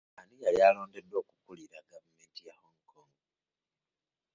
Ani 0.19 0.35
yali 0.43 0.59
alondeddwa 0.67 1.17
okukulira 1.21 1.87
gavumenti 1.91 2.41
ya 2.47 2.55
Hong 2.63 2.81
Kong? 2.91 3.13